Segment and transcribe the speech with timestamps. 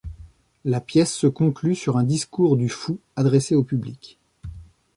[0.65, 4.17] La pièce se conclut sur un discours du Fou adressé au public.